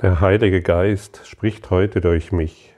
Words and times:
Der 0.00 0.20
Heilige 0.20 0.62
Geist 0.62 1.20
spricht 1.26 1.70
heute 1.70 2.00
durch 2.00 2.32
mich. 2.32 2.74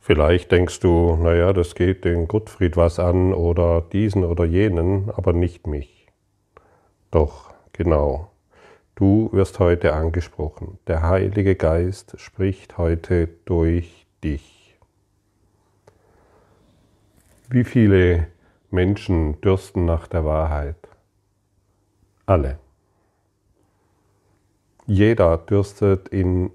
Vielleicht 0.00 0.52
denkst 0.52 0.80
du, 0.80 1.16
naja, 1.16 1.52
das 1.52 1.74
geht 1.74 2.04
den 2.04 2.28
Gottfried 2.28 2.76
was 2.76 2.98
an 2.98 3.34
oder 3.34 3.82
diesen 3.82 4.24
oder 4.24 4.44
jenen, 4.44 5.10
aber 5.10 5.32
nicht 5.32 5.66
mich. 5.66 6.06
Doch, 7.10 7.52
genau. 7.72 8.30
Du 8.94 9.28
wirst 9.32 9.58
heute 9.58 9.92
angesprochen. 9.92 10.78
Der 10.86 11.02
Heilige 11.02 11.56
Geist 11.56 12.18
spricht 12.18 12.78
heute 12.78 13.28
durch 13.44 14.06
dich. 14.22 14.78
Wie 17.50 17.64
viele 17.64 18.28
Menschen 18.70 19.40
dürsten 19.40 19.84
nach 19.84 20.06
der 20.06 20.24
Wahrheit? 20.24 20.76
Alle. 22.24 22.63
Jeder 24.86 25.38
dürstet, 25.38 26.08
in, 26.08 26.50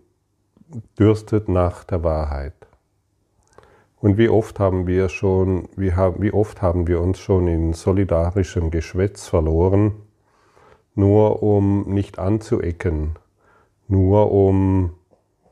dürstet 0.99 1.49
nach 1.49 1.83
der 1.83 2.03
Wahrheit. 2.03 2.53
Und 4.01 4.17
wie 4.17 4.29
oft 4.29 4.59
haben 4.59 4.87
wir 4.87 5.09
schon, 5.09 5.67
wie, 5.75 5.91
wie 5.91 6.31
oft 6.31 6.61
haben 6.61 6.87
wir 6.87 7.01
uns 7.01 7.19
schon 7.19 7.47
in 7.47 7.73
solidarischem 7.73 8.71
Geschwätz 8.71 9.27
verloren, 9.27 9.93
nur 10.95 11.43
um 11.43 11.91
nicht 11.91 12.19
anzuecken, 12.19 13.17
nur 13.87 14.31
um 14.31 14.91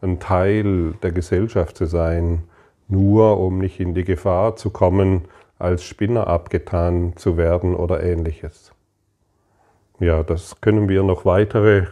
ein 0.01 0.19
Teil 0.19 0.93
der 1.01 1.11
Gesellschaft 1.11 1.77
zu 1.77 1.85
sein, 1.85 2.43
nur 2.87 3.39
um 3.39 3.57
nicht 3.57 3.79
in 3.79 3.93
die 3.93 4.03
Gefahr 4.03 4.55
zu 4.55 4.69
kommen, 4.69 5.25
als 5.59 5.83
Spinner 5.83 6.27
abgetan 6.27 7.13
zu 7.15 7.37
werden 7.37 7.75
oder 7.75 8.03
ähnliches. 8.03 8.71
Ja, 9.99 10.21
das 10.21 10.61
können 10.61 10.87
wir 10.87 11.01
noch 11.03 11.25
weitere 11.25 11.87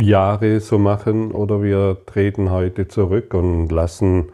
Jahre 0.00 0.60
so 0.60 0.78
machen 0.78 1.32
oder 1.32 1.62
wir 1.62 1.98
treten 2.06 2.50
heute 2.50 2.88
zurück 2.88 3.34
und 3.34 3.70
lassen 3.70 4.32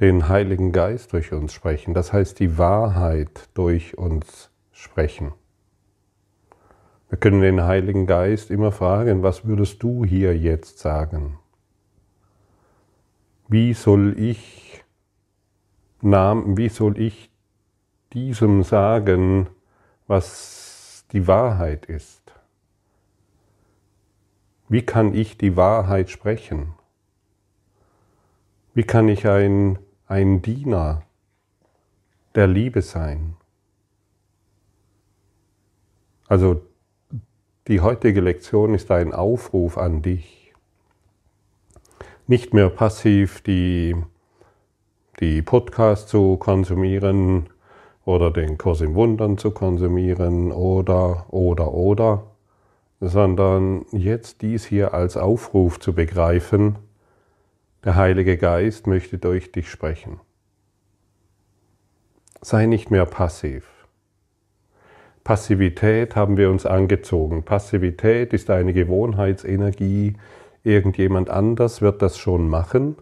den 0.00 0.28
Heiligen 0.28 0.72
Geist 0.72 1.12
durch 1.12 1.32
uns 1.32 1.52
sprechen. 1.52 1.94
Das 1.94 2.12
heißt, 2.12 2.40
die 2.40 2.58
Wahrheit 2.58 3.48
durch 3.54 3.98
uns 3.98 4.50
sprechen. 4.72 5.32
Wir 7.08 7.18
können 7.18 7.42
den 7.42 7.62
Heiligen 7.62 8.06
Geist 8.06 8.50
immer 8.50 8.72
fragen, 8.72 9.22
was 9.22 9.46
würdest 9.46 9.82
du 9.82 10.04
hier 10.04 10.36
jetzt 10.36 10.78
sagen? 10.78 11.38
Wie 13.48 13.74
soll 13.74 14.18
ich, 14.18 14.82
wie 16.00 16.68
soll 16.70 16.98
ich 16.98 17.30
diesem 18.14 18.62
sagen, 18.62 19.48
was 20.06 21.04
die 21.12 21.26
Wahrheit 21.26 21.84
ist? 21.86 22.21
Wie 24.72 24.80
kann 24.80 25.12
ich 25.12 25.36
die 25.36 25.54
Wahrheit 25.54 26.08
sprechen? 26.08 26.72
Wie 28.72 28.84
kann 28.84 29.06
ich 29.06 29.28
ein, 29.28 29.78
ein 30.06 30.40
Diener 30.40 31.02
der 32.34 32.46
Liebe 32.46 32.80
sein? 32.80 33.36
Also 36.26 36.62
die 37.68 37.82
heutige 37.82 38.22
Lektion 38.22 38.72
ist 38.72 38.90
ein 38.90 39.12
Aufruf 39.12 39.76
an 39.76 40.00
dich. 40.00 40.54
Nicht 42.26 42.54
mehr 42.54 42.70
passiv 42.70 43.42
die, 43.42 43.94
die 45.20 45.42
Podcasts 45.42 46.10
zu 46.10 46.38
konsumieren 46.38 47.50
oder 48.06 48.30
den 48.30 48.56
Kurs 48.56 48.80
im 48.80 48.94
Wundern 48.94 49.36
zu 49.36 49.50
konsumieren 49.50 50.50
oder, 50.50 51.26
oder, 51.28 51.74
oder, 51.74 52.31
sondern 53.04 53.84
jetzt 53.90 54.42
dies 54.42 54.64
hier 54.64 54.94
als 54.94 55.16
Aufruf 55.16 55.80
zu 55.80 55.92
begreifen, 55.92 56.78
der 57.84 57.96
Heilige 57.96 58.36
Geist 58.36 58.86
möchte 58.86 59.18
durch 59.18 59.50
dich 59.50 59.68
sprechen. 59.68 60.20
Sei 62.40 62.66
nicht 62.66 62.92
mehr 62.92 63.04
passiv. 63.04 63.68
Passivität 65.24 66.14
haben 66.14 66.36
wir 66.36 66.48
uns 66.48 66.64
angezogen. 66.64 67.42
Passivität 67.42 68.32
ist 68.32 68.50
eine 68.50 68.72
Gewohnheitsenergie. 68.72 70.14
Irgendjemand 70.62 71.28
anders 71.28 71.82
wird 71.82 72.02
das 72.02 72.16
schon 72.16 72.48
machen 72.48 72.94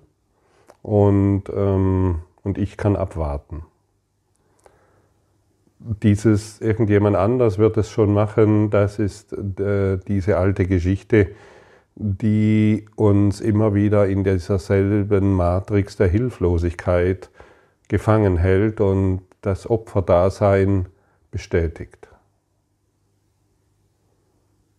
und, 0.81 1.45
ähm, 1.55 2.21
und 2.43 2.57
ich 2.57 2.79
kann 2.79 2.97
abwarten 2.97 3.65
dieses 5.81 6.61
irgendjemand 6.61 7.17
anders 7.17 7.59
wird 7.59 7.77
es 7.79 7.91
schon 7.91 8.13
machen, 8.13 8.71
das 8.71 8.99
ist 8.99 9.33
äh, 9.33 9.99
diese 10.07 10.37
alte 10.37 10.67
Geschichte, 10.67 11.29
die 11.95 12.87
uns 12.97 13.41
immer 13.41 13.75
wieder 13.75 14.07
in 14.07 14.25
dieser 14.25 14.59
selben 14.59 15.35
Matrix 15.35 15.97
der 15.97 16.09
Hilflosigkeit 16.09 17.31
gefangen 17.89 18.37
hält 18.37 18.81
und 18.81 19.23
das 19.41 19.69
Opferdasein 19.69 20.87
bestätigt. 21.31 22.09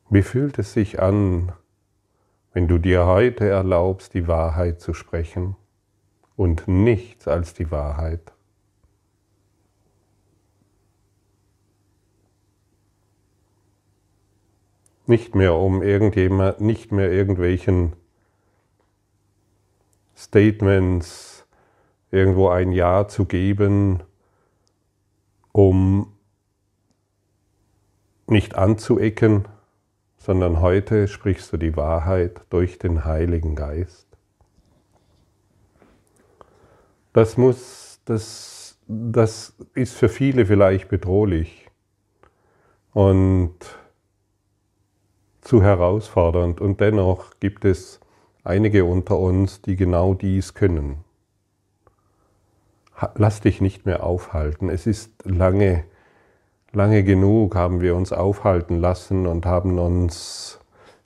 Wie 0.09 0.21
fühlt 0.21 0.59
es 0.59 0.73
sich 0.73 1.01
an, 1.01 1.51
wenn 2.53 2.67
du 2.67 2.77
dir 2.77 3.05
heute 3.05 3.47
erlaubst, 3.47 4.13
die 4.13 4.27
Wahrheit 4.27 4.81
zu 4.81 4.93
sprechen 4.93 5.55
und 6.35 6.67
nichts 6.67 7.27
als 7.27 7.53
die 7.53 7.71
Wahrheit? 7.71 8.33
Nicht 15.11 15.35
mehr 15.35 15.55
um 15.55 15.83
irgendjemand, 15.83 16.61
nicht 16.61 16.93
mehr 16.93 17.11
irgendwelchen 17.11 17.97
Statements 20.15 21.45
irgendwo 22.11 22.47
ein 22.47 22.71
Ja 22.71 23.09
zu 23.09 23.25
geben, 23.25 24.03
um 25.51 26.13
nicht 28.25 28.55
anzuecken, 28.55 29.49
sondern 30.17 30.61
heute 30.61 31.09
sprichst 31.09 31.51
du 31.51 31.57
die 31.57 31.75
Wahrheit 31.75 32.39
durch 32.49 32.79
den 32.79 33.03
Heiligen 33.03 33.53
Geist. 33.53 34.07
Das 37.11 37.35
muss, 37.35 37.99
das, 38.05 38.79
das 38.87 39.57
ist 39.73 39.93
für 39.93 40.07
viele 40.07 40.45
vielleicht 40.45 40.87
bedrohlich. 40.87 41.67
Und 42.93 43.57
zu 45.41 45.61
herausfordernd 45.61 46.61
und 46.61 46.79
dennoch 46.79 47.31
gibt 47.39 47.65
es 47.65 47.99
einige 48.43 48.85
unter 48.85 49.17
uns, 49.17 49.61
die 49.61 49.75
genau 49.75 50.13
dies 50.13 50.53
können. 50.53 51.03
Lass 53.15 53.41
dich 53.41 53.61
nicht 53.61 53.85
mehr 53.85 54.03
aufhalten. 54.03 54.69
Es 54.69 54.85
ist 54.85 55.11
lange, 55.25 55.83
lange 56.71 57.03
genug 57.03 57.55
haben 57.55 57.81
wir 57.81 57.95
uns 57.95 58.13
aufhalten 58.13 58.79
lassen 58.79 59.25
und 59.25 59.45
haben 59.45 59.79
uns 59.79 60.59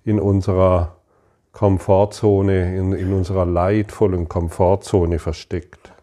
in 0.03 0.19
unserer 0.19 0.97
Komfortzone, 1.53 2.77
in, 2.77 2.91
in 2.91 3.13
unserer 3.13 3.45
leidvollen 3.45 4.27
Komfortzone 4.27 5.19
versteckt. 5.19 5.93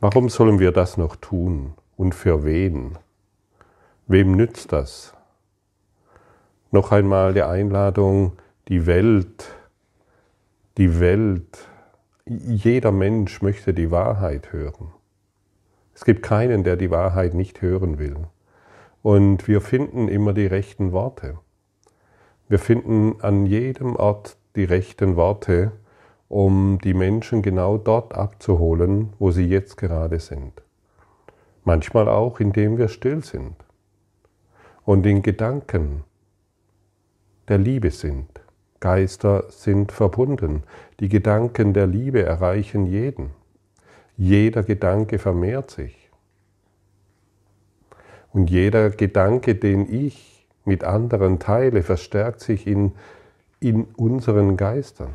Warum 0.00 0.30
sollen 0.30 0.58
wir 0.58 0.72
das 0.72 0.96
noch 0.96 1.16
tun? 1.16 1.74
Und 1.96 2.14
für 2.14 2.44
wen? 2.44 2.98
Wem 4.06 4.32
nützt 4.32 4.72
das? 4.72 5.14
Noch 6.74 6.90
einmal 6.90 7.32
die 7.32 7.42
Einladung, 7.42 8.32
die 8.66 8.84
Welt, 8.84 9.46
die 10.76 10.98
Welt, 10.98 11.68
jeder 12.26 12.90
Mensch 12.90 13.42
möchte 13.42 13.72
die 13.72 13.92
Wahrheit 13.92 14.52
hören. 14.52 14.88
Es 15.94 16.04
gibt 16.04 16.24
keinen, 16.24 16.64
der 16.64 16.76
die 16.76 16.90
Wahrheit 16.90 17.32
nicht 17.32 17.62
hören 17.62 18.00
will. 18.00 18.16
Und 19.02 19.46
wir 19.46 19.60
finden 19.60 20.08
immer 20.08 20.32
die 20.32 20.46
rechten 20.46 20.90
Worte. 20.90 21.38
Wir 22.48 22.58
finden 22.58 23.20
an 23.20 23.46
jedem 23.46 23.94
Ort 23.94 24.36
die 24.56 24.64
rechten 24.64 25.14
Worte, 25.14 25.70
um 26.28 26.80
die 26.82 26.94
Menschen 26.94 27.42
genau 27.42 27.78
dort 27.78 28.16
abzuholen, 28.16 29.12
wo 29.20 29.30
sie 29.30 29.46
jetzt 29.46 29.76
gerade 29.76 30.18
sind. 30.18 30.60
Manchmal 31.62 32.08
auch, 32.08 32.40
indem 32.40 32.78
wir 32.78 32.88
still 32.88 33.22
sind 33.22 33.54
und 34.84 35.06
in 35.06 35.22
Gedanken 35.22 36.02
der 37.48 37.58
Liebe 37.58 37.90
sind. 37.90 38.28
Geister 38.80 39.44
sind 39.50 39.92
verbunden. 39.92 40.62
Die 41.00 41.08
Gedanken 41.08 41.72
der 41.72 41.86
Liebe 41.86 42.22
erreichen 42.22 42.86
jeden. 42.86 43.30
Jeder 44.16 44.62
Gedanke 44.62 45.18
vermehrt 45.18 45.70
sich. 45.70 46.10
Und 48.32 48.50
jeder 48.50 48.90
Gedanke, 48.90 49.54
den 49.54 49.92
ich 49.92 50.46
mit 50.64 50.84
anderen 50.84 51.38
teile, 51.38 51.82
verstärkt 51.82 52.40
sich 52.40 52.66
in, 52.66 52.92
in 53.60 53.84
unseren 53.96 54.56
Geistern. 54.56 55.14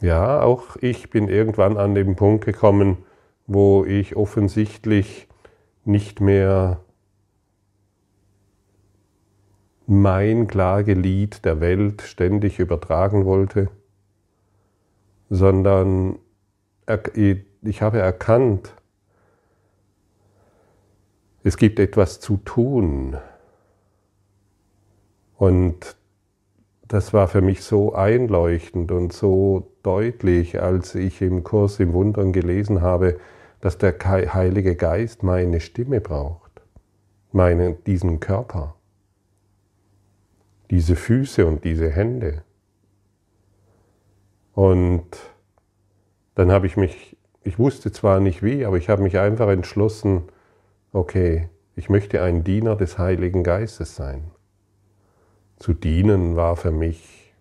Ja, 0.00 0.42
auch 0.42 0.76
ich 0.80 1.08
bin 1.10 1.28
irgendwann 1.28 1.78
an 1.78 1.94
den 1.94 2.14
Punkt 2.16 2.44
gekommen, 2.44 2.98
wo 3.46 3.84
ich 3.84 4.16
offensichtlich 4.16 5.28
nicht 5.86 6.20
mehr 6.20 6.80
mein 9.86 10.46
Klagelied 10.46 11.44
der 11.44 11.60
Welt 11.60 12.02
ständig 12.02 12.58
übertragen 12.58 13.24
wollte, 13.26 13.68
sondern 15.28 16.18
ich 17.62 17.82
habe 17.82 17.98
erkannt, 17.98 18.74
es 21.42 21.56
gibt 21.56 21.78
etwas 21.78 22.20
zu 22.20 22.38
tun. 22.38 23.16
Und 25.36 25.96
das 26.88 27.12
war 27.12 27.28
für 27.28 27.42
mich 27.42 27.62
so 27.62 27.94
einleuchtend 27.94 28.92
und 28.92 29.12
so 29.12 29.70
deutlich, 29.82 30.62
als 30.62 30.94
ich 30.94 31.20
im 31.20 31.44
Kurs 31.44 31.80
im 31.80 31.92
Wundern 31.92 32.32
gelesen 32.32 32.80
habe, 32.80 33.18
dass 33.64 33.78
der 33.78 33.96
Heilige 33.98 34.76
Geist 34.76 35.22
meine 35.22 35.58
Stimme 35.58 36.02
braucht, 36.02 36.60
meine, 37.32 37.72
diesen 37.72 38.20
Körper, 38.20 38.74
diese 40.70 40.96
Füße 40.96 41.46
und 41.46 41.64
diese 41.64 41.88
Hände. 41.88 42.42
Und 44.52 45.06
dann 46.34 46.52
habe 46.52 46.66
ich 46.66 46.76
mich, 46.76 47.16
ich 47.42 47.58
wusste 47.58 47.90
zwar 47.90 48.20
nicht 48.20 48.42
wie, 48.42 48.66
aber 48.66 48.76
ich 48.76 48.90
habe 48.90 49.02
mich 49.02 49.18
einfach 49.18 49.48
entschlossen, 49.48 50.24
okay, 50.92 51.48
ich 51.74 51.88
möchte 51.88 52.20
ein 52.20 52.44
Diener 52.44 52.76
des 52.76 52.98
Heiligen 52.98 53.42
Geistes 53.42 53.96
sein. 53.96 54.30
Zu 55.56 55.72
dienen 55.72 56.36
war 56.36 56.56
für 56.56 56.70
mich 56.70 57.32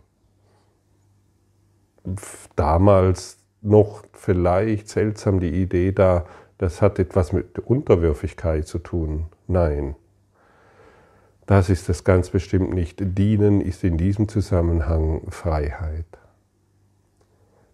damals 2.55 3.42
noch 3.63 4.04
vielleicht 4.13 4.89
seltsam 4.89 5.39
die 5.39 5.62
Idee 5.62 5.92
da, 5.92 6.25
das 6.57 6.81
hat 6.81 7.00
etwas 7.00 7.33
mit 7.33 7.60
Unterwürfigkeit 7.60 8.68
zu 8.68 8.80
tun. 8.80 9.25
Nein, 9.48 9.95
das 11.45 11.69
ist 11.69 11.89
es 11.89 12.04
ganz 12.04 12.30
bestimmt 12.30 12.74
nicht. 12.74 13.00
Dienen 13.01 13.60
ist 13.60 13.83
in 13.83 13.98
diesem 13.98 14.30
Zusammenhang 14.30 15.30
Freiheit. 15.30 16.06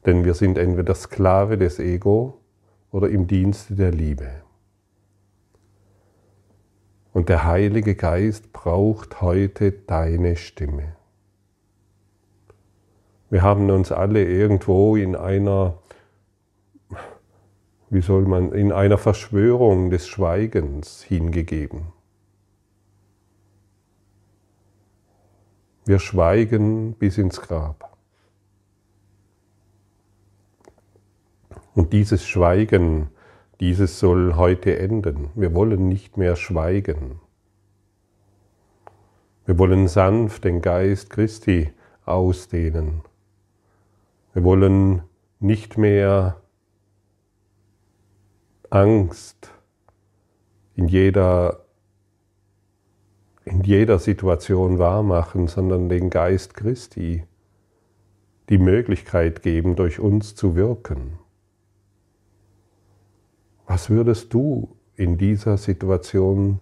Denn 0.06 0.26
wir 0.26 0.34
sind 0.34 0.58
entweder 0.58 0.96
Sklave 0.96 1.58
des 1.58 1.78
Ego 1.80 2.40
oder 2.92 3.10
im 3.10 3.28
Dienste 3.28 3.76
der 3.76 3.92
Liebe. 3.92 4.30
Und 7.14 7.30
der 7.30 7.44
Heilige 7.44 7.96
Geist 7.96 8.54
braucht 8.54 9.22
heute 9.22 9.72
deine 9.72 10.36
Stimme. 10.36 10.99
Wir 13.30 13.44
haben 13.44 13.70
uns 13.70 13.92
alle 13.92 14.24
irgendwo 14.24 14.96
in 14.96 15.16
einer, 15.16 15.78
wie 17.90 18.02
soll 18.02 18.26
man, 18.26 18.52
in 18.52 18.72
einer 18.72 18.98
Verschwörung 18.98 19.90
des 19.90 20.08
Schweigens 20.08 21.04
hingegeben. 21.04 21.94
Wir 25.86 26.00
schweigen 26.00 26.94
bis 26.94 27.18
ins 27.18 27.42
Grab. 27.42 27.98
Und 31.76 31.94
dieses 31.94 32.28
Schweigen 32.28 33.10
dieses 33.60 34.00
soll 34.00 34.36
heute 34.36 34.80
enden. 34.80 35.32
Wir 35.36 35.54
wollen 35.54 35.90
nicht 35.90 36.18
mehr 36.18 36.36
schweigen. 36.36 37.20
Wir 39.46 39.58
wollen 39.58 39.88
sanft 39.88 40.46
den 40.46 40.62
Geist 40.62 41.10
Christi 41.10 41.74
ausdehnen. 42.06 43.02
Wir 44.34 44.44
wollen 44.44 45.02
nicht 45.40 45.78
mehr 45.78 46.42
Angst 48.70 49.52
in 50.76 50.88
jeder, 50.88 51.66
in 53.44 53.64
jeder 53.64 53.98
Situation 53.98 54.78
wahrmachen, 54.78 55.48
sondern 55.48 55.90
den 55.90 56.10
Geist 56.10 56.54
Christi 56.54 57.24
die 58.50 58.58
Möglichkeit 58.58 59.42
geben, 59.42 59.76
durch 59.76 60.00
uns 60.00 60.36
zu 60.36 60.56
wirken. 60.56 61.20
Was 63.66 63.90
würdest 63.90 64.34
du 64.34 64.76
in 64.96 65.18
dieser 65.18 65.58
Situation 65.58 66.60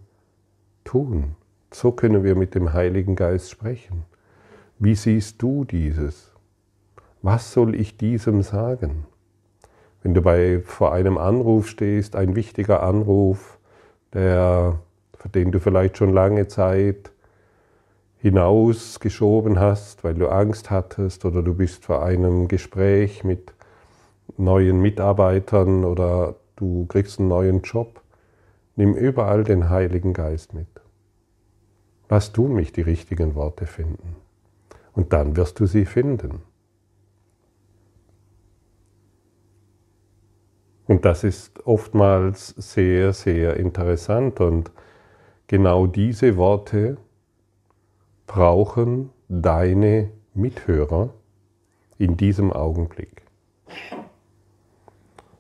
tun? 0.84 1.36
So 1.72 1.92
können 1.92 2.24
wir 2.24 2.36
mit 2.36 2.56
dem 2.56 2.74
Heiligen 2.74 3.16
Geist 3.16 3.52
sprechen. 3.52 4.04
Wie 4.80 4.96
siehst 4.96 5.42
du 5.42 5.66
dieses? 5.66 6.37
Was 7.22 7.54
soll 7.54 7.76
ich 7.76 7.98
diesem 7.98 8.42
sagen? 8.44 9.06
Wenn 10.04 10.14
du 10.14 10.22
bei, 10.22 10.62
vor 10.64 10.94
einem 10.94 11.18
Anruf 11.18 11.68
stehst, 11.68 12.16
ein 12.16 12.36
wichtiger 12.36 12.84
Anruf, 12.84 13.58
der, 14.14 14.80
für 15.18 15.30
den 15.30 15.52
du 15.52 15.60
vielleicht 15.60 15.98
schon 15.98 16.14
lange 16.14 16.48
Zeit 16.48 17.12
hinausgeschoben 18.20 19.60
hast, 19.60 20.04
weil 20.04 20.16
du 20.16 20.28
Angst 20.28 20.70
hattest 20.70 21.26
oder 21.26 21.42
du 21.42 21.54
bist 21.54 21.86
vor 21.86 22.04
einem 22.04 22.48
Gespräch 22.48 23.24
mit 23.24 23.54
neuen 24.38 24.82
Mitarbeitern 24.82 25.86
oder 25.86 26.36
du 26.56 26.86
kriegst 26.88 27.20
einen 27.20 27.30
neuen 27.30 27.62
Job, 27.62 28.02
nimm 28.76 28.94
überall 28.94 29.44
den 29.44 29.70
Heiligen 29.70 30.14
Geist 30.14 30.54
mit. 30.54 30.68
Lass 32.10 32.32
du 32.32 32.48
mich 32.48 32.72
die 32.72 32.82
richtigen 32.82 33.36
Worte 33.36 33.66
finden. 33.66 34.16
Und 34.94 35.14
dann 35.14 35.36
wirst 35.36 35.60
du 35.60 35.66
sie 35.66 35.86
finden. 35.86 36.42
Und 40.88 41.04
das 41.04 41.24
ist 41.24 41.66
oftmals 41.66 42.50
sehr, 42.50 43.14
sehr 43.14 43.58
interessant. 43.58 44.40
Und 44.40 44.72
genau 45.48 45.86
diese 45.86 46.38
Worte 46.38 46.98
brauchen 48.26 49.10
deine 49.28 50.12
Mithörer 50.34 51.14
in 51.98 52.16
diesem 52.16 52.54
Augenblick. 52.54 53.24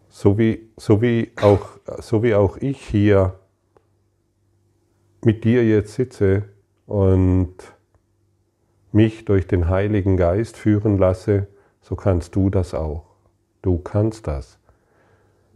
So 0.10 0.38
wie, 0.38 0.70
so 0.78 1.02
wie, 1.02 1.32
auch, 1.42 1.78
so 2.00 2.24
wie 2.24 2.34
auch 2.34 2.58
ich 2.58 2.82
hier 2.86 3.40
mit 5.24 5.44
dir 5.44 5.66
jetzt 5.66 5.94
sitze 5.94 6.44
und 6.88 7.54
mich 8.92 9.26
durch 9.26 9.48
den 9.48 9.70
Heiligen 9.70 10.18
Geist 10.18 10.58
führen 10.58 10.98
lasse, 10.98 11.48
so 11.82 11.96
kannst 11.96 12.36
du 12.36 12.50
das 12.50 12.74
auch. 12.74 13.06
Du 13.62 13.78
kannst 13.78 14.28
das. 14.28 14.58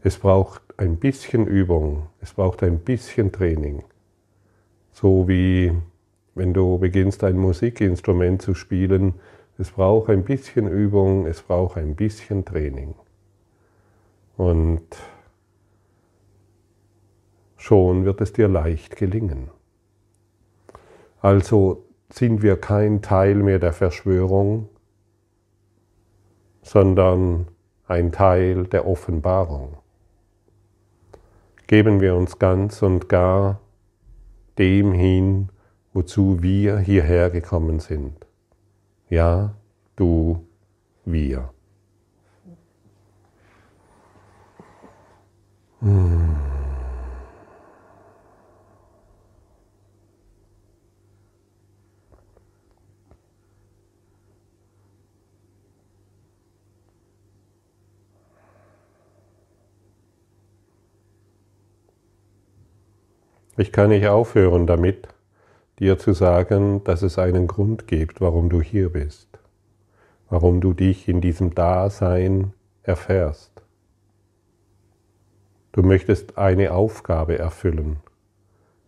Es 0.03 0.17
braucht 0.17 0.61
ein 0.77 0.97
bisschen 0.97 1.45
Übung, 1.45 2.07
es 2.21 2.33
braucht 2.33 2.63
ein 2.63 2.79
bisschen 2.79 3.31
Training. 3.31 3.83
So 4.91 5.27
wie 5.27 5.71
wenn 6.33 6.53
du 6.53 6.77
beginnst 6.79 7.23
ein 7.23 7.37
Musikinstrument 7.37 8.41
zu 8.41 8.55
spielen, 8.55 9.15
es 9.57 9.71
braucht 9.71 10.09
ein 10.09 10.23
bisschen 10.23 10.67
Übung, 10.67 11.27
es 11.27 11.41
braucht 11.41 11.77
ein 11.77 11.95
bisschen 11.95 12.45
Training. 12.45 12.95
Und 14.37 14.87
schon 17.57 18.05
wird 18.05 18.21
es 18.21 18.33
dir 18.33 18.47
leicht 18.47 18.95
gelingen. 18.95 19.51
Also 21.19 21.85
sind 22.09 22.41
wir 22.41 22.57
kein 22.57 23.03
Teil 23.03 23.35
mehr 23.35 23.59
der 23.59 23.73
Verschwörung, 23.73 24.67
sondern 26.63 27.47
ein 27.87 28.11
Teil 28.11 28.65
der 28.65 28.87
Offenbarung. 28.87 29.80
Geben 31.71 32.01
wir 32.01 32.15
uns 32.15 32.37
ganz 32.37 32.81
und 32.81 33.07
gar 33.07 33.61
dem 34.57 34.91
hin, 34.91 35.47
wozu 35.93 36.43
wir 36.43 36.79
hierher 36.79 37.29
gekommen 37.29 37.79
sind. 37.79 38.27
Ja, 39.07 39.55
du, 39.95 40.45
wir. 41.05 41.53
Ich 63.57 63.71
kann 63.71 63.89
nicht 63.89 64.07
aufhören 64.07 64.65
damit, 64.65 65.09
dir 65.79 65.97
zu 65.97 66.13
sagen, 66.13 66.83
dass 66.83 67.01
es 67.01 67.19
einen 67.19 67.47
Grund 67.47 67.87
gibt, 67.87 68.21
warum 68.21 68.49
du 68.49 68.61
hier 68.61 68.89
bist, 68.89 69.27
warum 70.29 70.61
du 70.61 70.73
dich 70.73 71.07
in 71.09 71.21
diesem 71.21 71.53
Dasein 71.53 72.53
erfährst. 72.83 73.51
Du 75.73 75.83
möchtest 75.83 76.37
eine 76.37 76.73
Aufgabe 76.73 77.37
erfüllen, 77.37 77.97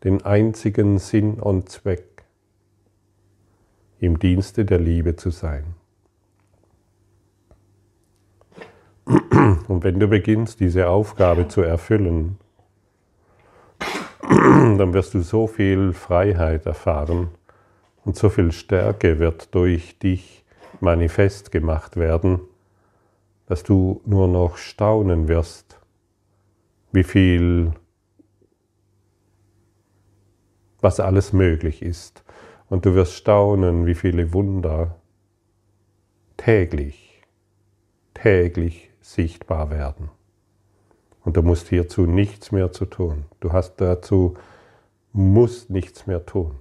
den 0.04 0.24
einzigen 0.24 0.98
Sinn 0.98 1.40
und 1.40 1.70
Zweck, 1.70 2.24
im 4.00 4.20
Dienste 4.20 4.66
der 4.66 4.80
Liebe 4.80 5.16
zu 5.16 5.30
sein. 5.30 5.64
Und 9.06 9.84
wenn 9.84 10.00
du 10.00 10.08
beginnst, 10.08 10.60
diese 10.60 10.88
Aufgabe 10.88 11.48
zu 11.48 11.62
erfüllen, 11.62 12.38
dann 14.30 14.94
wirst 14.94 15.14
du 15.14 15.22
so 15.22 15.48
viel 15.48 15.92
Freiheit 15.94 16.66
erfahren 16.66 17.30
und 18.06 18.16
so 18.16 18.30
viel 18.30 18.52
Stärke 18.52 19.20
wird 19.20 19.54
durch 19.54 20.00
dich 20.00 20.46
manifest 20.80 21.52
gemacht 21.52 21.98
werden, 21.98 22.40
dass 23.48 23.64
du 23.64 24.02
nur 24.06 24.28
noch 24.28 24.58
staunen 24.58 25.28
wirst, 25.28 25.80
wie 26.92 27.04
viel, 27.04 27.74
was 30.80 31.00
alles 31.00 31.34
möglich 31.34 31.82
ist. 31.82 32.24
Und 32.70 32.86
du 32.86 32.96
wirst 32.96 33.14
staunen, 33.14 33.86
wie 33.86 33.96
viele 33.96 34.34
Wunder 34.34 34.96
täglich, 36.38 37.22
täglich 38.14 38.92
sichtbar 39.02 39.70
werden. 39.70 40.10
Und 41.24 41.38
du 41.38 41.42
musst 41.42 41.70
hierzu 41.70 42.06
nichts 42.06 42.52
mehr 42.52 42.72
zu 42.72 42.86
tun. 42.86 43.26
Du 43.40 43.54
hast 43.54 43.78
dazu, 43.78 44.36
musst 45.14 45.70
nichts 45.70 46.06
mehr 46.06 46.26
tun. 46.26 46.60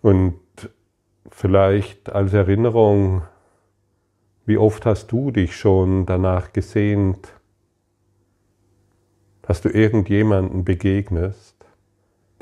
Und 0.00 0.40
vielleicht 1.30 2.10
als 2.10 2.32
Erinnerung, 2.32 3.22
wie 4.44 4.58
oft 4.58 4.84
hast 4.84 5.12
du 5.12 5.30
dich 5.30 5.56
schon 5.56 6.06
danach 6.06 6.52
gesehnt, 6.52 7.32
dass 9.42 9.60
du 9.60 9.68
irgendjemanden 9.68 10.64
begegnest, 10.64 11.61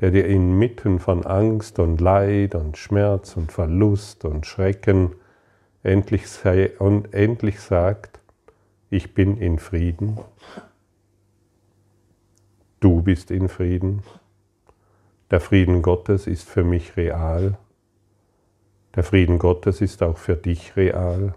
der 0.01 0.11
dir 0.11 0.27
inmitten 0.27 0.99
von 0.99 1.27
Angst 1.27 1.79
und 1.79 2.01
Leid 2.01 2.55
und 2.55 2.79
Schmerz 2.79 3.37
und 3.37 3.53
Verlust 3.53 4.25
und 4.25 4.47
Schrecken 4.47 5.13
endlich, 5.83 6.29
sei, 6.29 6.77
und 6.79 7.13
endlich 7.13 7.61
sagt, 7.61 8.21
ich 8.89 9.15
bin 9.15 9.37
in 9.37 9.59
Frieden. 9.59 10.19
Du 12.81 13.03
bist 13.03 13.31
in 13.31 13.49
Frieden. 13.49 14.03
Der 15.31 15.41
Frieden 15.41 15.83
Gottes 15.83 16.27
ist 16.27 16.49
für 16.49 16.65
mich 16.65 16.97
real. 16.97 17.59
Der 18.97 19.05
Frieden 19.05 19.39
Gottes 19.39 19.81
ist 19.81 20.03
auch 20.03 20.17
für 20.17 20.35
dich 20.35 20.77
real. 20.77 21.35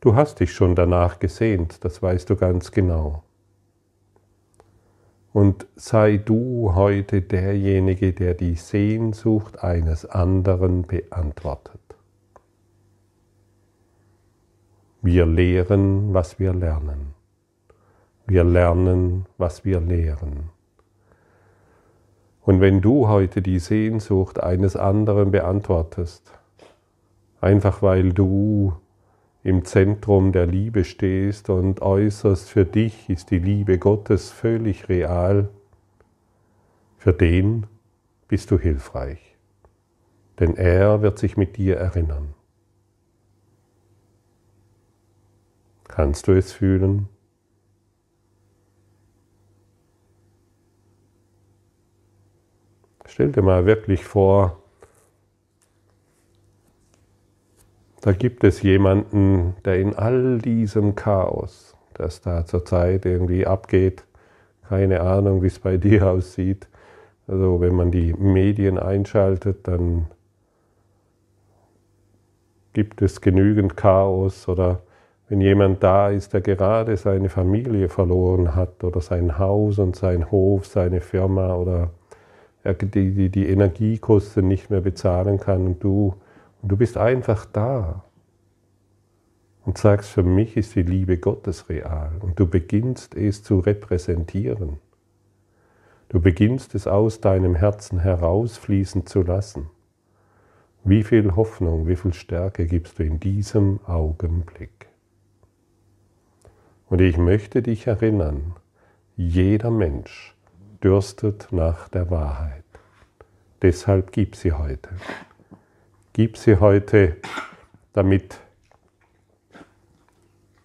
Du 0.00 0.14
hast 0.14 0.40
dich 0.40 0.52
schon 0.52 0.74
danach 0.76 1.18
gesehnt, 1.18 1.82
das 1.82 2.02
weißt 2.02 2.28
du 2.28 2.36
ganz 2.36 2.70
genau. 2.70 3.24
Und 5.34 5.66
sei 5.74 6.18
du 6.18 6.76
heute 6.76 7.20
derjenige, 7.20 8.12
der 8.12 8.34
die 8.34 8.54
Sehnsucht 8.54 9.64
eines 9.64 10.06
anderen 10.06 10.82
beantwortet. 10.82 11.80
Wir 15.02 15.26
lehren, 15.26 16.14
was 16.14 16.38
wir 16.38 16.54
lernen. 16.54 17.14
Wir 18.26 18.44
lernen, 18.44 19.26
was 19.36 19.64
wir 19.64 19.80
lehren. 19.80 20.50
Und 22.42 22.60
wenn 22.60 22.80
du 22.80 23.08
heute 23.08 23.42
die 23.42 23.58
Sehnsucht 23.58 24.40
eines 24.40 24.76
anderen 24.76 25.32
beantwortest, 25.32 26.30
einfach 27.40 27.82
weil 27.82 28.12
du 28.12 28.74
im 29.44 29.66
Zentrum 29.66 30.32
der 30.32 30.46
Liebe 30.46 30.84
stehst 30.84 31.50
und 31.50 31.82
äußerst 31.82 32.48
für 32.48 32.64
dich 32.64 33.10
ist 33.10 33.30
die 33.30 33.38
Liebe 33.38 33.78
Gottes 33.78 34.30
völlig 34.30 34.88
real, 34.88 35.50
für 36.96 37.12
den 37.12 37.66
bist 38.26 38.50
du 38.50 38.58
hilfreich, 38.58 39.36
denn 40.40 40.56
er 40.56 41.02
wird 41.02 41.18
sich 41.18 41.36
mit 41.36 41.58
dir 41.58 41.76
erinnern. 41.76 42.34
Kannst 45.88 46.26
du 46.26 46.32
es 46.32 46.52
fühlen? 46.52 47.10
Stell 53.04 53.30
dir 53.30 53.42
mal 53.42 53.66
wirklich 53.66 54.04
vor, 54.04 54.63
Da 58.04 58.12
gibt 58.12 58.44
es 58.44 58.60
jemanden, 58.60 59.56
der 59.64 59.80
in 59.80 59.94
all 59.96 60.36
diesem 60.36 60.94
Chaos, 60.94 61.74
das 61.94 62.20
da 62.20 62.44
zurzeit 62.44 63.06
irgendwie 63.06 63.46
abgeht, 63.46 64.04
keine 64.68 65.00
Ahnung, 65.00 65.42
wie 65.42 65.46
es 65.46 65.58
bei 65.58 65.76
dir 65.78 66.10
aussieht. 66.10 66.68
Also 67.26 67.62
wenn 67.62 67.74
man 67.74 67.90
die 67.90 68.12
Medien 68.12 68.78
einschaltet, 68.78 69.66
dann 69.66 70.08
gibt 72.74 73.00
es 73.00 73.22
genügend 73.22 73.74
Chaos 73.74 74.48
oder 74.48 74.82
wenn 75.30 75.40
jemand 75.40 75.82
da 75.82 76.10
ist, 76.10 76.34
der 76.34 76.42
gerade 76.42 76.98
seine 76.98 77.30
Familie 77.30 77.88
verloren 77.88 78.54
hat 78.54 78.84
oder 78.84 79.00
sein 79.00 79.38
Haus 79.38 79.78
und 79.78 79.96
sein 79.96 80.30
Hof, 80.30 80.66
seine 80.66 81.00
Firma 81.00 81.54
oder 81.54 81.88
die, 82.66 83.14
die, 83.14 83.30
die 83.30 83.48
Energiekosten 83.48 84.46
nicht 84.46 84.68
mehr 84.68 84.82
bezahlen 84.82 85.40
kann 85.40 85.64
und 85.64 85.82
du 85.82 86.16
du 86.68 86.76
bist 86.76 86.96
einfach 86.96 87.44
da 87.46 88.04
und 89.64 89.78
sagst, 89.78 90.10
für 90.10 90.22
mich 90.22 90.56
ist 90.56 90.74
die 90.74 90.82
Liebe 90.82 91.18
Gottes 91.18 91.68
real. 91.68 92.12
Und 92.20 92.38
du 92.38 92.46
beginnst 92.46 93.14
es 93.14 93.42
zu 93.42 93.60
repräsentieren. 93.60 94.78
Du 96.08 96.20
beginnst 96.20 96.74
es 96.74 96.86
aus 96.86 97.20
deinem 97.20 97.54
Herzen 97.54 97.98
herausfließen 97.98 99.06
zu 99.06 99.22
lassen. 99.22 99.70
Wie 100.84 101.02
viel 101.02 101.34
Hoffnung, 101.34 101.86
wie 101.86 101.96
viel 101.96 102.12
Stärke 102.12 102.66
gibst 102.66 102.98
du 102.98 103.04
in 103.04 103.18
diesem 103.18 103.80
Augenblick? 103.86 104.88
Und 106.90 107.00
ich 107.00 107.16
möchte 107.16 107.62
dich 107.62 107.86
erinnern, 107.86 108.54
jeder 109.16 109.70
Mensch 109.70 110.34
dürstet 110.82 111.48
nach 111.50 111.88
der 111.88 112.10
Wahrheit. 112.10 112.64
Deshalb 113.62 114.12
gib 114.12 114.36
sie 114.36 114.52
heute. 114.52 114.90
Gib 116.16 116.36
sie 116.36 116.60
heute, 116.60 117.16
damit 117.92 118.38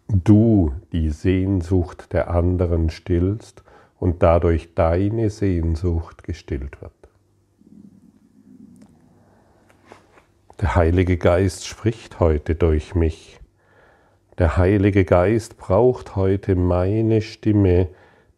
du 0.07 0.75
die 0.91 1.09
Sehnsucht 1.09 2.13
der 2.13 2.29
anderen 2.29 2.91
stillst 2.91 3.63
und 3.97 4.21
dadurch 4.21 4.75
deine 4.75 5.31
Sehnsucht 5.31 6.23
gestillt 6.23 6.79
wird. 6.83 6.93
Der 10.61 10.75
Heilige 10.75 11.17
Geist 11.17 11.65
spricht 11.65 12.19
heute 12.19 12.53
durch 12.53 12.93
mich. 12.93 13.39
Der 14.37 14.55
Heilige 14.55 15.03
Geist 15.03 15.57
braucht 15.57 16.15
heute 16.15 16.55
meine 16.55 17.23
Stimme, 17.23 17.87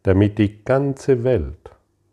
damit 0.02 0.38
die 0.38 0.64
ganze 0.64 1.24
Welt 1.24 1.72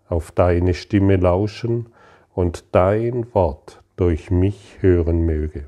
auf 0.09 0.33
deine 0.33 0.73
Stimme 0.73 1.15
lauschen 1.15 1.85
und 2.33 2.65
dein 2.73 3.33
Wort 3.33 3.81
durch 3.99 4.31
mich 4.31 4.77
hören 4.79 5.25
möge. 5.25 5.65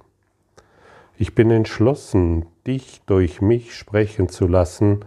Ich 1.17 1.35
bin 1.35 1.51
entschlossen, 1.51 2.45
dich 2.65 3.01
durch 3.05 3.41
mich 3.41 3.75
sprechen 3.75 4.29
zu 4.29 4.47
lassen, 4.47 5.01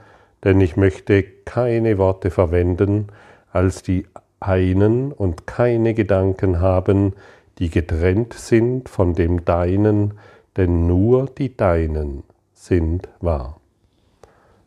denn 0.44 0.60
ich 0.60 0.76
möchte 0.76 1.22
keine 1.22 1.96
Worte 1.96 2.30
verwenden 2.30 3.08
als 3.50 3.82
die 3.82 4.06
einen 4.40 5.10
und 5.12 5.46
keine 5.46 5.94
Gedanken 5.94 6.60
haben, 6.60 7.14
die 7.58 7.70
getrennt 7.70 8.34
sind 8.34 8.88
von 8.88 9.14
dem 9.14 9.44
Deinen, 9.44 10.14
denn 10.56 10.86
nur 10.86 11.26
die 11.26 11.56
Deinen 11.56 12.24
sind 12.52 13.08
wahr. 13.20 13.58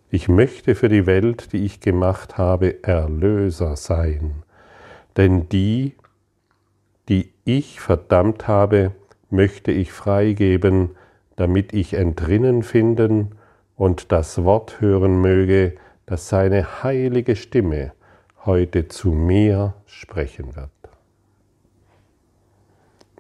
Ich 0.09 0.29
möchte 0.29 0.73
für 0.73 0.89
die 0.89 1.05
Welt, 1.05 1.53
die 1.53 1.63
ich 1.65 1.79
gemacht 1.79 2.37
habe, 2.37 2.83
Erlöser 2.83 3.75
sein, 3.75 4.43
denn 5.15 5.47
die, 5.49 5.93
ich 7.47 7.79
verdammt 7.79 8.47
habe, 8.49 8.91
möchte 9.29 9.71
ich 9.71 9.93
freigeben, 9.93 10.97
damit 11.37 11.73
ich 11.73 11.93
entrinnen 11.93 12.61
finden 12.61 13.35
und 13.77 14.11
das 14.11 14.43
Wort 14.43 14.81
hören 14.81 15.21
möge, 15.21 15.75
das 16.05 16.27
seine 16.27 16.83
heilige 16.83 17.37
Stimme 17.37 17.93
heute 18.45 18.89
zu 18.89 19.13
mir 19.13 19.75
sprechen 19.85 20.57
wird. 20.57 20.69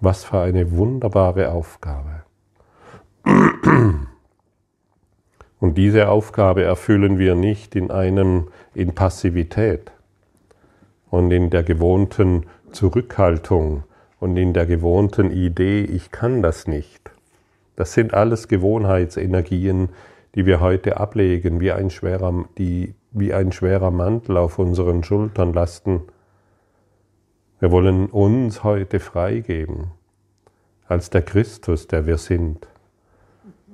Was 0.01 0.25
für 0.25 0.39
eine 0.39 0.71
wunderbare 0.71 1.51
Aufgabe. 1.51 2.23
Und 5.59 5.77
diese 5.77 6.09
Aufgabe 6.09 6.63
erfüllen 6.63 7.17
wir 7.17 7.35
nicht 7.35 7.75
in 7.75 7.91
einem 7.91 8.49
in 8.73 8.93
Passivität 8.93 9.91
und 11.09 11.31
in 11.31 11.49
der 11.49 11.63
gewohnten 11.63 12.45
Zurückhaltung 12.71 13.83
und 14.19 14.37
in 14.37 14.53
der 14.53 14.65
gewohnten 14.65 15.31
Idee, 15.31 15.81
ich 15.83 16.11
kann 16.11 16.41
das 16.41 16.67
nicht. 16.67 17.11
Das 17.75 17.93
sind 17.93 18.13
alles 18.13 18.47
Gewohnheitsenergien, 18.47 19.89
die 20.35 20.45
wir 20.45 20.59
heute 20.59 20.97
ablegen, 20.97 21.59
wie 21.59 21.71
ein 21.71 21.89
schwerer, 21.89 22.45
die 22.57 22.95
wie 23.11 23.33
ein 23.33 23.51
schwerer 23.51 23.91
Mantel 23.91 24.37
auf 24.37 24.59
unseren 24.59 25.03
Schultern 25.03 25.53
lasten. 25.53 26.03
Wir 27.59 27.71
wollen 27.71 28.07
uns 28.07 28.63
heute 28.63 28.99
freigeben 28.99 29.91
als 30.87 31.09
der 31.09 31.21
Christus, 31.21 31.87
der 31.87 32.05
wir 32.05 32.17
sind. 32.17 32.67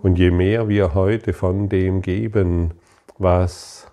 Und 0.02 0.18
je 0.18 0.32
mehr 0.32 0.68
wir 0.68 0.94
heute 0.94 1.34
von 1.34 1.70
dem 1.70 2.02
geben, 2.02 2.72
was, 3.18 3.92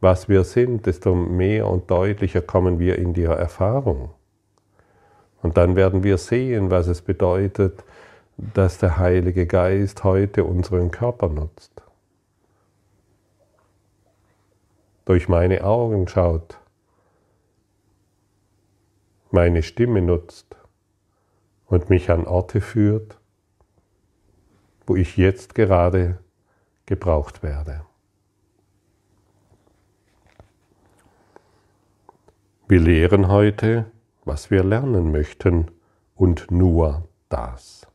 was 0.00 0.28
wir 0.28 0.44
sind, 0.44 0.86
desto 0.86 1.14
mehr 1.14 1.66
und 1.66 1.90
deutlicher 1.90 2.42
kommen 2.42 2.78
wir 2.78 2.98
in 2.98 3.14
die 3.14 3.24
Erfahrung. 3.24 4.10
Und 5.42 5.56
dann 5.56 5.76
werden 5.76 6.02
wir 6.02 6.18
sehen, 6.18 6.70
was 6.70 6.88
es 6.88 7.02
bedeutet, 7.02 7.84
dass 8.36 8.78
der 8.78 8.98
Heilige 8.98 9.46
Geist 9.46 10.04
heute 10.04 10.44
unseren 10.44 10.90
Körper 10.90 11.28
nutzt. 11.28 11.72
Durch 15.04 15.28
meine 15.28 15.64
Augen 15.64 16.06
schaut, 16.06 16.58
meine 19.30 19.62
Stimme 19.62 20.02
nutzt 20.02 20.56
und 21.66 21.90
mich 21.90 22.10
an 22.10 22.26
Orte 22.26 22.60
führt, 22.60 23.18
wo 24.86 24.96
ich 24.96 25.16
jetzt 25.16 25.54
gerade 25.54 26.18
gebraucht 26.86 27.42
werde. 27.42 27.82
Wir 32.68 32.80
lehren 32.80 33.28
heute, 33.28 33.86
was 34.28 34.50
wir 34.50 34.62
lernen 34.62 35.10
möchten 35.10 35.66
und 36.14 36.50
nur 36.50 37.08
das. 37.30 37.86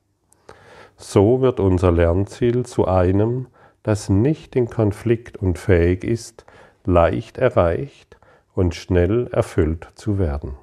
So 0.98 1.42
wird 1.42 1.60
unser 1.60 1.92
Lernziel 1.92 2.66
zu 2.66 2.88
einem, 2.88 3.48
das 3.84 4.10
nicht 4.10 4.56
in 4.56 4.68
Konflikt 4.68 5.38
und 5.38 5.60
fähig 5.60 6.04
ist, 6.04 6.46
leicht 6.86 7.38
erreicht 7.38 8.18
und 8.56 8.76
schnell 8.76 9.28
erfüllt 9.32 9.88
zu 9.96 10.18
werden. 10.18 10.56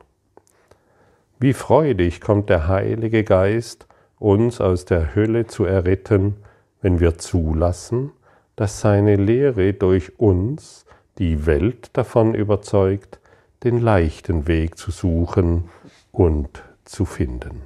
Wie 1.38 1.52
freudig 1.52 2.20
kommt 2.20 2.50
der 2.50 2.66
Heilige 2.68 3.24
Geist, 3.24 3.86
uns 4.18 4.60
aus 4.60 4.84
der 4.84 5.14
Hölle 5.14 5.46
zu 5.46 5.64
erretten, 5.64 6.36
wenn 6.82 7.00
wir 7.00 7.16
zulassen, 7.16 8.12
dass 8.56 8.80
seine 8.80 9.16
Lehre 9.16 9.72
durch 9.72 10.18
uns 10.18 10.84
die 11.18 11.46
Welt 11.46 11.90
davon 11.92 12.34
überzeugt, 12.34 13.19
den 13.62 13.80
leichten 13.80 14.46
Weg 14.46 14.78
zu 14.78 14.90
suchen 14.90 15.68
und 16.12 16.62
zu 16.84 17.04
finden. 17.04 17.62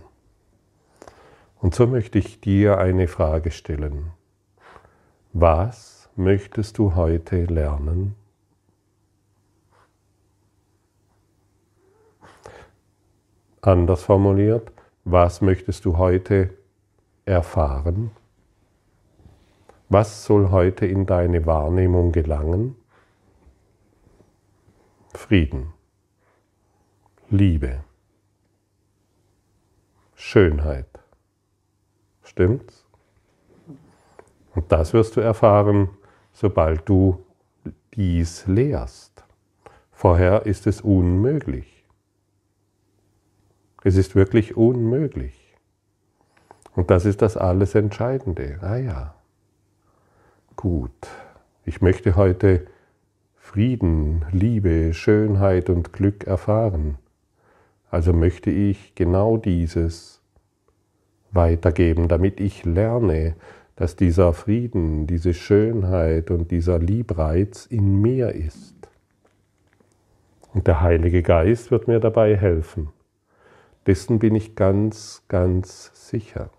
Und 1.61 1.75
so 1.75 1.87
möchte 1.87 2.19
ich 2.19 2.41
dir 2.41 2.79
eine 2.79 3.09
Frage 3.09 3.51
stellen. 3.51 4.11
Was 5.33 6.09
möchtest 6.17 6.79
du 6.79 6.95
heute 6.95 7.45
lernen? 7.45 8.15
Anders 13.61 14.03
formuliert, 14.03 14.71
was 15.05 15.41
möchtest 15.41 15.85
du 15.85 15.97
heute 15.97 16.51
erfahren? 17.25 18.11
Was 19.89 20.25
soll 20.25 20.51
heute 20.51 20.87
in 20.87 21.07
deine 21.07 21.47
Wahrnehmung 21.47 22.13
gelangen? 22.13 22.77
Frieden, 25.15 25.74
Liebe, 27.37 27.83
Schönheit. 30.14 30.87
Stimmt's? 32.23 32.87
Und 34.55 34.71
das 34.71 34.93
wirst 34.93 35.17
du 35.17 35.21
erfahren, 35.21 35.91
sobald 36.33 36.88
du 36.88 37.26
dies 37.97 38.47
lehrst. 38.47 39.25
Vorher 39.91 40.47
ist 40.47 40.69
es 40.69 40.81
unmöglich. 40.81 41.85
Es 43.83 43.97
ist 43.97 44.14
wirklich 44.14 44.57
unmöglich. 44.57 45.57
Und 46.76 46.93
das 46.93 47.05
ist 47.05 47.21
das 47.21 47.37
alles 47.37 47.75
Entscheidende. 47.75 48.61
Ah 48.62 48.76
ja, 48.76 49.14
gut. 50.54 51.08
Ich 51.65 51.80
möchte 51.80 52.15
heute 52.15 52.69
Frieden, 53.35 54.25
Liebe, 54.30 54.95
Schönheit 54.95 55.69
und 55.69 55.93
Glück 55.93 56.28
erfahren. 56.28 56.99
Also 57.95 58.13
möchte 58.13 58.50
ich 58.50 58.97
genau 58.97 59.37
dieses 59.37 60.21
weitergeben, 61.30 62.09
damit 62.09 62.41
ich 62.41 62.65
lerne, 62.65 63.37
dass 63.76 63.95
dieser 63.95 64.33
Frieden, 64.33 65.07
diese 65.07 65.33
Schönheit 65.33 66.33
und 66.33 66.50
dieser 66.50 66.80
Liebreiz 66.80 67.67
in 67.67 68.00
mir 68.02 68.33
ist. 68.33 68.75
Und 70.52 70.67
der 70.67 70.80
Heilige 70.80 71.23
Geist 71.23 71.71
wird 71.71 71.87
mir 71.87 72.00
dabei 72.00 72.37
helfen. 72.37 72.89
Dessen 73.87 74.19
bin 74.19 74.35
ich 74.35 74.57
ganz, 74.57 75.23
ganz 75.28 75.93
sicher. 75.95 76.50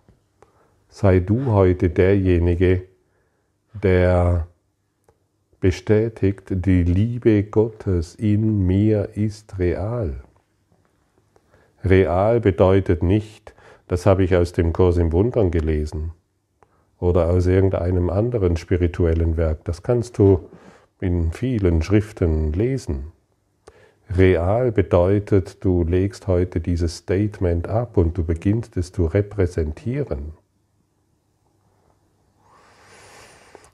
Sei 0.87 1.19
du 1.19 1.47
heute 1.47 1.89
derjenige, 1.89 2.83
der 3.73 4.47
bestätigt, 5.59 6.43
die 6.49 6.83
Liebe 6.83 7.43
Gottes 7.43 8.15
in 8.15 8.65
mir 8.65 9.09
ist 9.15 9.59
real. 9.59 10.24
Real 11.85 12.39
bedeutet 12.39 13.03
nicht, 13.03 13.53
das 13.87 14.07
habe 14.07 14.23
ich 14.23 14.35
aus 14.35 14.53
dem 14.53 14.73
Kurs 14.73 14.97
im 14.97 15.13
Wundern 15.13 15.51
gelesen 15.51 16.13
oder 16.99 17.29
aus 17.29 17.45
irgendeinem 17.45 18.09
anderen 18.09 18.57
spirituellen 18.57 19.37
Werk. 19.37 19.63
Das 19.65 19.83
kannst 19.83 20.17
du 20.17 20.49
in 20.99 21.31
vielen 21.31 21.83
Schriften 21.83 22.51
lesen. 22.53 23.11
Real 24.09 24.71
bedeutet, 24.71 25.63
du 25.63 25.83
legst 25.83 26.25
heute 26.25 26.59
dieses 26.59 26.97
Statement 26.97 27.67
ab 27.67 27.97
und 27.97 28.17
du 28.17 28.23
beginnst 28.23 28.77
es 28.77 28.91
zu 28.91 29.05
repräsentieren. 29.05 30.33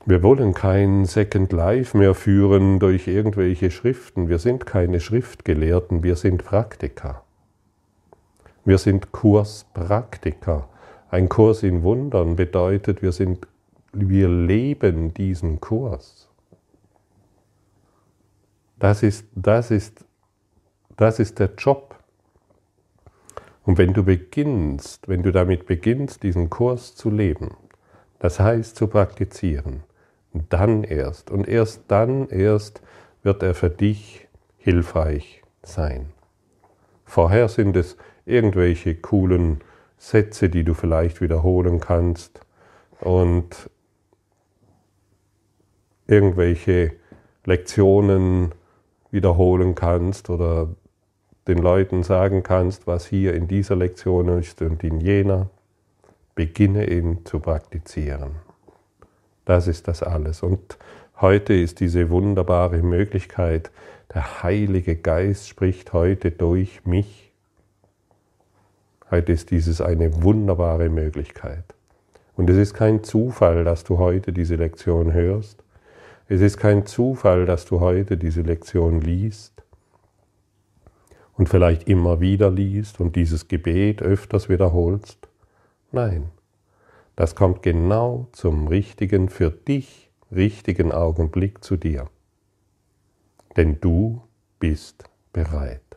Wir 0.06 0.24
wollen 0.24 0.54
kein 0.54 1.06
Second 1.06 1.54
Life 1.54 1.96
mehr 1.96 2.16
führen 2.16 2.80
durch 2.80 3.08
irgendwelche 3.08 3.72
Schriften. 3.72 4.28
Wir 4.28 4.40
sind 4.40 4.66
keine 4.66 5.00
Schriftgelehrten, 5.00 6.04
wir 6.04 6.16
sind 6.16 6.44
Praktiker. 6.44 7.24
Wir 8.64 8.78
sind 8.78 9.12
Kurspraktiker. 9.12 10.70
Ein 11.10 11.30
Kurs 11.30 11.64
in 11.64 11.84
Wundern 11.84 12.36
bedeutet, 12.36 13.02
wir, 13.02 13.12
sind, 13.12 13.48
wir 13.92 14.30
leben 14.30 15.14
diesen 15.14 15.60
Kurs. 15.60 16.30
Das 18.80 19.04
ist, 19.04 19.28
das 19.36 19.72
ist 19.72 20.06
das 21.02 21.18
ist 21.18 21.40
der 21.40 21.50
Job. 21.58 21.96
Und 23.64 23.80
wenn 23.80 23.92
du 23.94 24.04
beginnst, 24.04 25.08
wenn 25.08 25.24
du 25.24 25.32
damit 25.32 25.66
beginnst, 25.66 26.22
diesen 26.22 26.52
Kurs 26.52 26.94
zu 26.96 27.10
leben, 27.10 27.56
das 28.20 28.40
heißt 28.40 28.76
zu 28.76 28.86
praktizieren, 28.86 29.82
dann 30.50 30.84
erst 30.84 31.32
und 31.32 31.48
erst 31.48 31.86
dann 31.88 32.30
erst 32.30 32.84
wird 33.24 33.42
er 33.42 33.56
für 33.56 33.72
dich 33.72 34.28
hilfreich 34.58 35.42
sein. 35.64 36.12
Vorher 37.04 37.48
sind 37.50 37.76
es 37.76 37.98
irgendwelche 38.26 38.96
coolen 38.96 39.62
Sätze, 39.98 40.50
die 40.50 40.64
du 40.64 40.74
vielleicht 40.74 41.22
wiederholen 41.22 41.80
kannst 41.80 42.42
und 43.00 43.70
irgendwelche 46.08 46.94
Lektionen 47.46 48.54
wiederholen 49.12 49.76
kannst 49.76 50.30
oder 50.30 50.70
den 51.48 51.58
Leuten 51.58 52.04
sagen 52.04 52.44
kannst, 52.44 52.88
was 52.88 53.06
hier 53.06 53.34
in 53.34 53.48
dieser 53.48 53.76
Lektion 53.76 54.40
ist 54.40 54.62
und 54.62 54.84
in 54.84 55.00
jener, 55.00 55.50
beginne 56.36 56.90
ihn 56.90 57.26
zu 57.26 57.40
praktizieren. 57.40 58.36
Das 59.46 59.68
ist 59.68 59.88
das 59.88 60.04
alles. 60.04 60.44
Und 60.44 60.78
heute 61.20 61.54
ist 61.54 61.80
diese 61.80 62.10
wunderbare 62.10 62.82
Möglichkeit, 62.84 63.72
der 64.14 64.44
Heilige 64.44 64.96
Geist 64.96 65.48
spricht 65.48 65.94
heute 65.94 66.32
durch 66.32 66.86
mich. 66.86 67.31
Heute 69.12 69.34
ist 69.34 69.52
dieses 69.52 69.82
eine 69.82 70.24
wunderbare 70.24 70.88
Möglichkeit. 70.88 71.66
Und 72.38 72.50
es 72.50 72.56
ist 72.56 72.74
kein 72.74 73.04
Zufall, 73.04 73.66
dass 73.66 73.84
du 73.84 73.98
heute 73.98 74.32
diese 74.32 74.56
Lektion 74.56 75.12
hörst. 75.12 75.62
Es 76.30 76.40
ist 76.40 76.58
kein 76.58 76.86
Zufall, 76.86 77.46
dass 77.46 77.66
du 77.66 77.82
heute 77.82 78.16
diese 78.16 78.42
Lektion 78.42 79.02
liest 79.02 79.64
und 81.36 81.50
vielleicht 81.50 81.90
immer 81.90 82.22
wieder 82.22 82.50
liest 82.50 83.02
und 83.02 83.18
dieses 83.18 83.50
Gebet 83.50 84.02
öfters 84.02 84.48
wiederholst. 84.48 85.28
Nein, 85.92 86.30
das 87.18 87.36
kommt 87.36 87.64
genau 87.64 88.30
zum 88.32 88.68
richtigen, 88.68 89.28
für 89.28 89.52
dich 89.52 90.10
richtigen 90.32 90.94
Augenblick 90.94 91.66
zu 91.66 91.76
dir. 91.76 92.08
Denn 93.58 93.82
du 93.82 94.22
bist 94.58 95.04
bereit. 95.34 95.91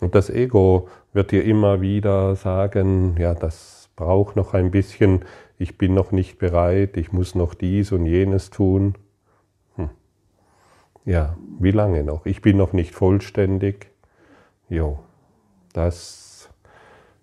Und 0.00 0.14
das 0.14 0.30
Ego 0.30 0.88
wird 1.12 1.30
dir 1.30 1.44
immer 1.44 1.80
wieder 1.80 2.36
sagen, 2.36 3.16
ja, 3.18 3.34
das 3.34 3.88
braucht 3.96 4.36
noch 4.36 4.54
ein 4.54 4.70
bisschen, 4.70 5.24
ich 5.58 5.78
bin 5.78 5.94
noch 5.94 6.12
nicht 6.12 6.38
bereit, 6.38 6.96
ich 6.96 7.12
muss 7.12 7.34
noch 7.34 7.54
dies 7.54 7.92
und 7.92 8.06
jenes 8.06 8.50
tun. 8.50 8.94
Ja, 11.04 11.36
wie 11.58 11.70
lange 11.70 12.02
noch? 12.02 12.24
Ich 12.24 12.40
bin 12.40 12.56
noch 12.56 12.72
nicht 12.72 12.94
vollständig. 12.94 13.90
Jo, 14.70 15.00
das, 15.74 16.48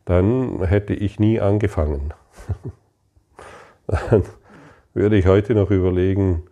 dann 0.05 0.63
hätte 0.63 0.93
ich 0.93 1.19
nie 1.19 1.39
angefangen. 1.39 2.13
dann 3.87 4.23
würde 4.93 5.17
ich 5.17 5.25
heute 5.25 5.55
noch 5.55 5.71
überlegen, 5.71 6.43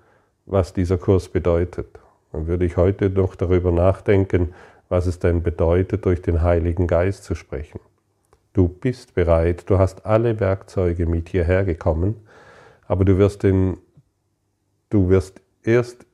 was 0.48 0.74
dieser 0.74 0.98
Kurs 0.98 1.30
bedeutet. 1.30 2.00
Dann 2.32 2.48
würde 2.48 2.66
ich 2.66 2.78
heute 2.78 3.12
noch 3.12 3.36
darüber 3.36 3.72
nachdenken, 3.72 4.54
was 4.90 5.06
es 5.06 5.20
denn 5.20 5.44
bedeutet, 5.44 6.06
durch 6.06 6.22
den 6.22 6.42
Heiligen 6.42 6.88
Geist 6.88 7.24
zu 7.24 7.36
sprechen. 7.36 7.80
Du 8.54 8.68
bist 8.68 9.14
bereit, 9.14 9.70
du 9.70 9.78
hast 9.78 10.06
alle 10.06 10.40
Werkzeuge 10.40 11.06
mit 11.06 11.30
hierher 11.30 11.64
gekommen, 11.64 12.16
aber 12.88 13.06
du 13.06 13.18
wirst, 13.20 13.44
den, 13.44 13.78
du 14.90 15.10
wirst 15.10 15.40
erst 15.64 16.06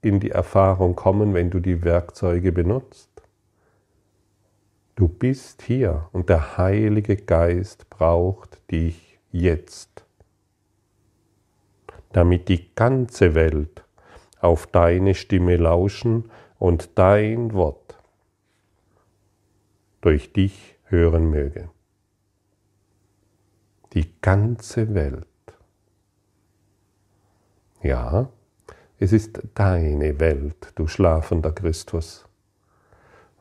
in 0.00 0.18
die 0.18 0.30
Erfahrung 0.30 0.96
kommen, 0.96 1.34
wenn 1.34 1.50
du 1.50 1.60
die 1.60 1.84
Werkzeuge 1.84 2.52
benutzt. 2.52 3.10
Du 4.94 5.08
bist 5.08 5.60
hier 5.60 6.08
und 6.12 6.30
der 6.30 6.56
Heilige 6.56 7.16
Geist 7.16 7.90
braucht 7.90 8.58
dich 8.70 9.18
jetzt, 9.30 10.06
damit 12.12 12.48
die 12.48 12.74
ganze 12.74 13.34
Welt 13.34 13.84
auf 14.40 14.66
deine 14.66 15.14
Stimme 15.14 15.56
lauschen 15.56 16.30
und 16.58 16.90
dein 16.94 17.52
Wort 17.52 17.95
durch 20.06 20.32
dich 20.32 20.76
hören 20.84 21.30
möge. 21.30 21.68
Die 23.92 24.08
ganze 24.20 24.94
Welt. 24.94 25.26
Ja, 27.82 28.28
es 29.00 29.12
ist 29.12 29.42
deine 29.54 30.20
Welt, 30.20 30.70
du 30.76 30.86
schlafender 30.86 31.50
Christus. 31.50 32.24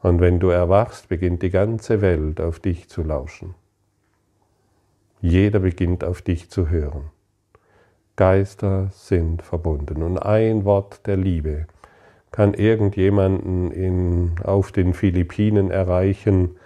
Und 0.02 0.22
wenn 0.22 0.40
du 0.40 0.50
erwachst, 0.50 1.08
beginnt 1.08 1.44
die 1.44 1.52
ganze 1.52 2.02
Welt 2.02 2.42
auf 2.42 2.60
dich 2.60 2.90
zu 2.90 3.04
lauschen. 3.04 3.54
Jeder 5.22 5.60
beginnt 5.60 6.04
auf 6.04 6.24
dich 6.24 6.50
zu 6.50 6.70
hören. 6.70 7.12
Geister 8.16 8.90
sind 8.92 9.44
verbunden. 9.44 10.02
Und 10.02 10.18
ein 10.18 10.66
Wort 10.66 11.06
der 11.06 11.18
Liebe 11.18 11.68
kann 12.36 12.54
irgendjemanden 12.54 13.72
in, 13.72 14.32
auf 14.44 14.74
den 14.74 14.94
Philippinen 14.94 15.72
erreichen, 15.72 16.58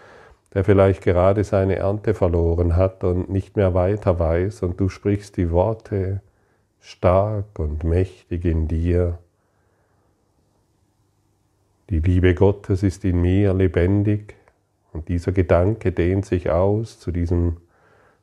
der 0.56 0.64
vielleicht 0.64 1.04
gerade 1.04 1.44
seine 1.44 1.76
Ernte 1.76 2.16
verloren 2.16 2.76
hat 2.76 3.04
und 3.04 3.30
nicht 3.30 3.56
mehr 3.56 3.76
weiter 3.76 4.18
weiß, 4.18 4.64
und 4.64 4.80
du 4.80 4.90
sprichst 4.90 5.38
die 5.38 5.52
Worte 5.52 6.22
stark 6.82 7.60
und 7.60 7.84
mächtig 7.84 8.46
in 8.46 8.68
dir. 8.68 9.20
Die 11.92 12.00
Liebe 12.00 12.34
Gottes 12.34 12.82
ist 12.82 13.06
in 13.06 13.22
mir 13.22 13.54
lebendig 13.54 14.34
und 14.92 15.08
dieser 15.08 15.34
Gedanke 15.34 15.92
dehnt 15.92 16.26
sich 16.26 16.50
aus 16.50 17.00
zu 17.00 17.12
diesem 17.12 17.58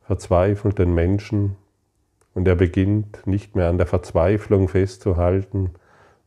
verzweifelten 0.03 0.93
Menschen 0.93 1.55
und 2.35 2.49
er 2.49 2.57
beginnt 2.57 3.25
nicht 3.25 3.55
mehr 3.55 3.69
an 3.69 3.79
der 3.79 3.87
Verzweiflung 3.87 4.67
festzuhalten, 4.67 5.71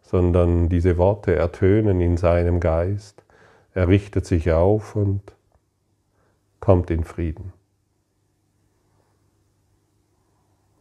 sondern 0.09 0.69
diese 0.69 0.97
Worte 0.97 1.35
ertönen 1.35 2.01
in 2.01 2.17
seinem 2.17 2.59
Geist. 2.59 3.21
Er 3.75 3.87
richtet 3.87 4.25
sich 4.25 4.51
auf 4.51 4.95
und 4.95 5.21
kommt 6.59 6.89
in 6.89 7.03
Frieden. 7.03 7.53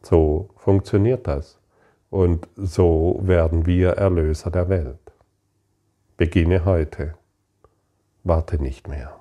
So 0.01 0.49
funktioniert 0.57 1.27
das. 1.27 1.61
Und 2.09 2.49
so 2.57 3.21
werden 3.23 3.67
wir 3.67 3.91
Erlöser 3.91 4.51
der 4.51 4.71
Welt. 4.71 5.13
Beginne 6.17 6.65
heute. 6.65 7.15
Warte 8.25 8.57
nicht 8.63 8.89
mehr. 8.89 9.21